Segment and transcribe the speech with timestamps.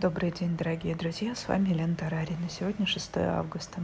[0.00, 2.48] Добрый день, дорогие друзья, с вами Лена Тарарина.
[2.48, 3.80] Сегодня 6 августа.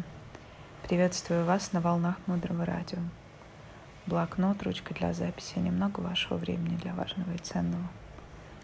[0.84, 3.00] Приветствую вас на волнах Мудрого Радио.
[4.06, 7.82] Блокнот, ручка для записи, немного вашего времени для важного и ценного.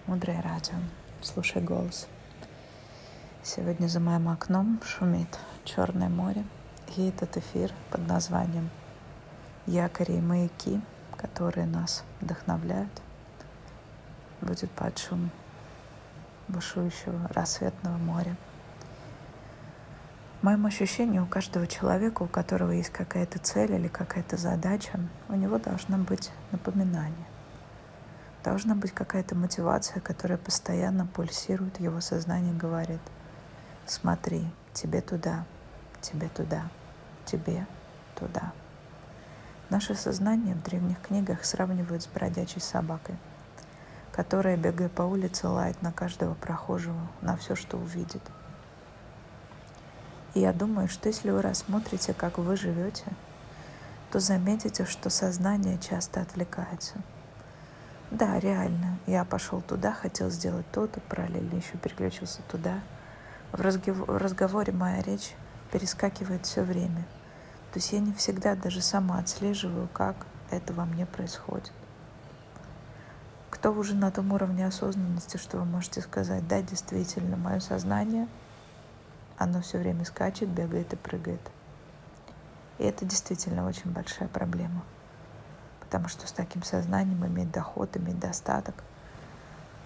[0.06, 0.76] Мудрое Радио.
[1.22, 2.06] Слушай голос.
[3.42, 6.44] Сегодня за моим окном шумит Черное море
[6.96, 8.70] и этот эфир под названием
[9.66, 10.80] «Якори и маяки»,
[11.16, 13.02] которые нас вдохновляют,
[14.40, 15.32] будет под шум
[16.50, 18.36] бушующего рассветного моря.
[20.40, 25.34] В моем ощущении у каждого человека, у которого есть какая-то цель или какая-то задача, у
[25.34, 27.26] него должна быть напоминание.
[28.42, 33.00] Должна быть какая-то мотивация, которая постоянно пульсирует его сознании, говорит,
[33.86, 35.44] смотри, тебе туда,
[36.00, 36.70] тебе туда,
[37.26, 37.66] тебе
[38.18, 38.52] туда.
[39.68, 43.16] Наше сознание в древних книгах сравнивают с бродячей собакой–
[44.20, 48.20] которая, бегая по улице, лает на каждого прохожего, на все, что увидит.
[50.34, 53.06] И я думаю, что если вы рассмотрите, как вы живете,
[54.12, 56.96] то заметите, что сознание часто отвлекается.
[58.10, 62.80] Да, реально, я пошел туда, хотел сделать то-то, параллельно еще переключился туда.
[63.52, 63.96] В, разгов...
[63.96, 65.34] в разговоре моя речь
[65.72, 67.06] перескакивает все время.
[67.72, 71.72] То есть я не всегда даже сама отслеживаю, как это во мне происходит
[73.60, 78.26] кто уже на том уровне осознанности, что вы можете сказать, да, действительно, мое сознание,
[79.36, 81.42] оно все время скачет, бегает и прыгает.
[82.78, 84.82] И это действительно очень большая проблема.
[85.80, 88.76] Потому что с таким сознанием иметь доход, иметь достаток,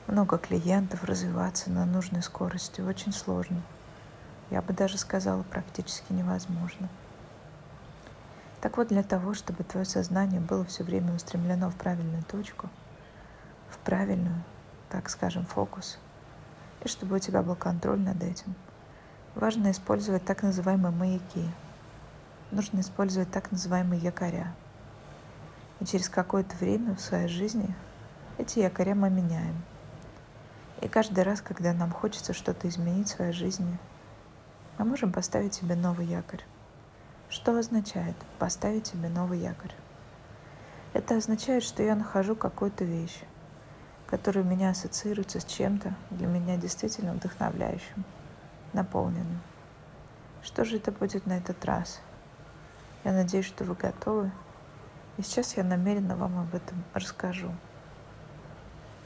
[0.07, 3.61] много клиентов, развиваться на нужной скорости очень сложно.
[4.53, 6.89] Я бы даже сказала, практически невозможно.
[8.61, 12.71] Так вот, для того, чтобы твое сознание было все время устремлено в правильную точку–
[13.75, 14.43] в правильную,
[14.89, 15.99] так скажем, фокус,
[16.83, 18.55] и чтобы у тебя был контроль над этим.
[19.35, 21.45] Важно использовать так называемые маяки.
[22.51, 24.55] Нужно использовать так называемые якоря.
[25.81, 27.75] И через какое-то время в своей жизни
[28.39, 29.63] эти якоря мы меняем.
[30.81, 33.79] И каждый раз, когда нам хочется что-то изменить в своей жизни,
[34.79, 36.45] мы можем поставить себе новый якорь.
[37.29, 39.75] Что означает поставить себе новый якорь?
[40.93, 43.25] Это означает, что я нахожу какую-то вещь,
[44.07, 48.05] который у меня ассоциируется с чем-то для меня действительно вдохновляющим,
[48.73, 49.41] наполненным.
[50.43, 52.01] Что же это будет на этот раз?
[53.03, 54.31] Я надеюсь, что вы готовы.
[55.17, 57.51] И сейчас я намеренно вам об этом расскажу.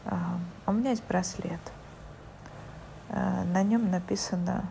[0.04, 1.60] А, у меня есть браслет.
[3.09, 4.69] А, на нем написано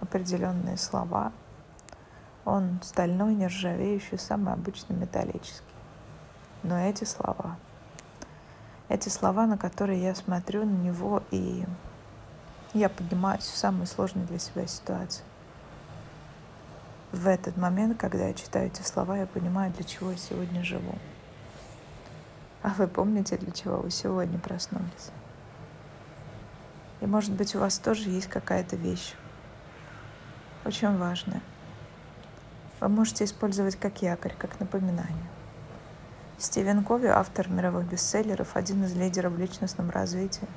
[0.00, 1.32] определенные слова.
[2.44, 5.64] Он стальной, нержавеющий, самый обычный металлический.
[6.62, 7.56] Но эти слова—
[8.92, 11.64] эти слова, на которые я смотрю на него, и
[12.74, 15.24] я поднимаюсь в самые сложные для себя ситуации.
[17.10, 20.98] В этот момент, когда я читаю эти слова, я понимаю, для чего я сегодня живу.
[22.62, 25.10] А вы помните, для чего вы сегодня проснулись?
[27.00, 29.14] И может быть у вас тоже есть какая-то вещь,
[30.64, 31.42] очень важная.
[32.80, 35.30] Вы можете использовать как якорь, как напоминание.
[36.38, 40.48] Стивен Кови, автор мировых бестселлеров, один из лидеров в личностном развитии,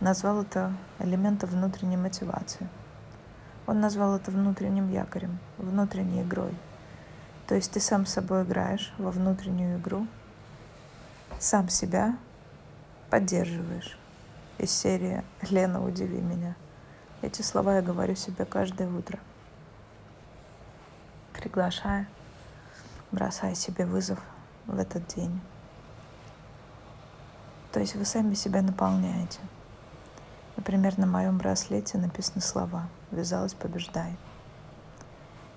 [0.00, 2.68] назвал это элементом внутренней мотивации.
[3.66, 6.54] Он назвал это внутренним якорем, внутренней игрой.
[7.46, 10.06] То есть ты сам с собой играешь во внутреннюю игру,
[11.38, 12.16] сам себя
[13.08, 13.98] поддерживаешь.
[14.58, 16.56] Из серии «Лена, удиви меня».
[17.22, 19.18] Эти слова я говорю себе каждое утро.
[21.32, 22.06] Приглашая,
[23.12, 24.18] бросая себе вызов–
[24.66, 25.40] в этот день.
[27.72, 29.38] То есть вы сами себя наполняете.
[30.56, 34.16] Например, на моем браслете написаны слова «Вязалась, побеждай».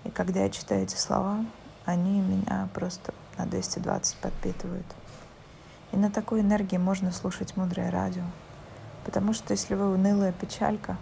[0.03, 1.46] И когда я читаю эти слова,
[1.86, 4.86] они меня просто на 220 подпитывают.
[5.92, 8.24] И на такой энергии можно слушать мудрое радио.
[9.06, 10.98] Потому что если вы унылая печалька,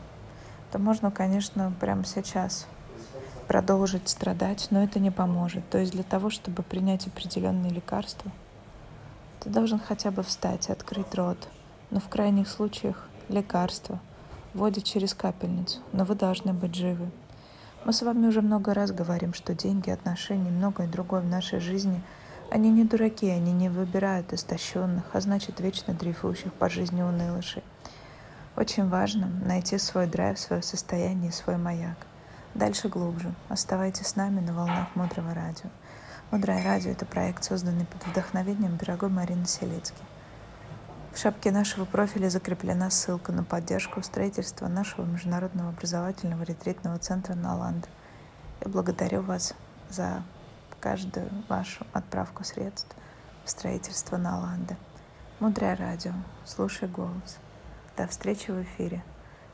[0.72, 2.68] то можно, конечно, прямо сейчас
[3.48, 5.68] продолжить страдать, но это не поможет.
[5.70, 8.32] То есть для того, чтобы принять определенные лекарства,
[9.40, 11.48] ты должен хотя бы встать, открыть рот.
[11.90, 14.00] Но в крайних случаях лекарства
[14.54, 17.10] вводят через капельницу, но вы должны быть живы.
[17.86, 22.02] Мы с вами уже много раз говорим, что деньги, отношения, многое другое в нашей жизни,
[22.52, 27.64] они не дураки, они не выбирают истощенных, а значит вечно дрейфующих по жизни унылышей.
[28.58, 31.98] Очень важно найти свой драйв, свое состояние, свой маяк.
[32.58, 33.36] Дальше глубже.
[33.50, 35.70] Оставайтесь с нами на волнах Мудрого Радио.
[36.32, 40.02] Мудрое Радио– это проект, созданный под вдохновением дорогой Марины Селецки.
[41.14, 47.88] В шапке нашего профиля закреплена ссылка на поддержку строительства нашего международного образовательного ретритного центра Наланд.
[48.66, 49.54] Я благодарю вас
[49.92, 50.24] за
[50.80, 52.96] каждую вашу отправку средств
[53.46, 54.78] в строительство Наланда.
[55.40, 56.14] Мудрое радио.
[56.44, 57.38] Слушай голос.
[57.96, 59.04] До встречи в эфире.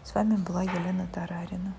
[0.06, 1.74] С вами была Елена Тарарина.